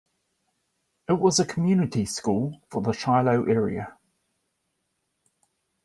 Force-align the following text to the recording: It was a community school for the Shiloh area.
It 1.07 1.13
was 1.19 1.39
a 1.39 1.45
community 1.45 2.05
school 2.05 2.59
for 2.71 2.81
the 2.81 2.91
Shiloh 2.91 3.43
area. 3.43 3.99